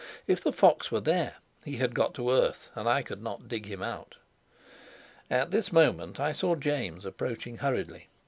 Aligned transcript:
If 0.25 0.41
the 0.41 0.51
fox 0.51 0.91
were 0.91 0.99
there, 0.99 1.35
he 1.63 1.75
had 1.77 1.93
got 1.93 2.15
to 2.15 2.31
earth 2.31 2.71
and 2.73 2.89
I 2.89 3.03
could 3.03 3.21
not 3.21 3.47
dig 3.47 3.67
him 3.67 3.83
out. 3.83 4.15
At 5.29 5.51
this 5.51 5.71
moment 5.71 6.19
I 6.19 6.31
saw 6.31 6.55
James 6.55 7.05
approaching 7.05 7.57
hurriedly. 7.57 8.07